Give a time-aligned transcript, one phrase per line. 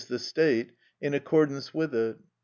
[0.07, 2.17] _,the state, in accordance with it.